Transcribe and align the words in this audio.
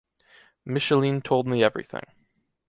Micheline 0.65 1.21
told 1.21 1.45
me 1.45 1.63
everything. 1.63 2.01